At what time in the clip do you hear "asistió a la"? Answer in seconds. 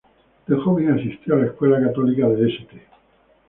0.89-1.45